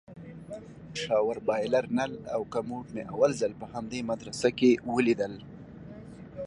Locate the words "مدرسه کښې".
4.11-4.71